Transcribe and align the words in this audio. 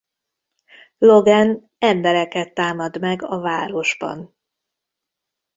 Logan 0.97 1.71
embereket 1.77 2.53
támad 2.53 2.99
meg 2.99 3.23
a 3.23 3.39
városban. 3.39 4.35